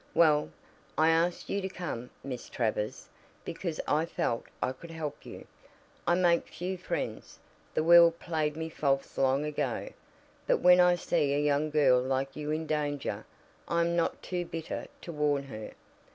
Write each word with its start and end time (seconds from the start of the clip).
"Well, 0.15 0.49
I 0.97 1.11
asked 1.11 1.47
you 1.47 1.61
to 1.61 1.69
come, 1.69 2.09
Miss 2.23 2.49
Travers, 2.49 3.07
because 3.45 3.79
I 3.87 4.05
felt 4.07 4.45
I 4.59 4.71
could 4.71 4.89
help 4.89 5.27
you. 5.27 5.45
I 6.07 6.15
make 6.15 6.47
few 6.47 6.75
friends 6.75 7.37
the 7.75 7.83
world 7.83 8.17
played 8.17 8.57
me 8.57 8.67
false 8.67 9.15
long 9.15 9.45
ago 9.45 9.89
but 10.47 10.57
when 10.57 10.79
I 10.79 10.95
see 10.95 11.35
a 11.35 11.39
young 11.39 11.69
girl 11.69 12.01
like 12.01 12.35
you 12.35 12.49
in 12.49 12.65
danger, 12.65 13.27
I 13.67 13.81
am 13.81 13.95
not 13.95 14.23
too 14.23 14.43
bitter 14.43 14.87
to 15.01 15.11
warn 15.11 15.43
her." 15.43 15.71